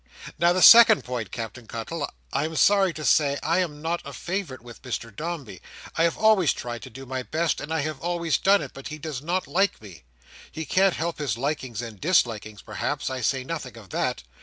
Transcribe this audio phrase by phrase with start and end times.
[0.39, 2.09] "Now, the second point, Captain Cuttle.
[2.33, 5.61] I am sorry to say, I am not a favourite with Mr Dombey.
[5.95, 8.87] I have always tried to do my best, and I have always done it; but
[8.87, 10.01] he does not like me.
[10.51, 13.11] He can't help his likings and dislikings, perhaps.
[13.11, 14.23] I say nothing of that.